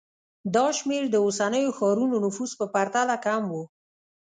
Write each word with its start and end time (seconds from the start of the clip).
دا 0.55 0.65
شمېر 0.77 1.03
د 1.09 1.15
اوسنیو 1.25 1.75
ښارونو 1.77 2.15
نفوس 2.25 2.51
په 2.59 2.65
پرتله 2.73 3.15
کم 3.25 3.43
و 3.51 3.53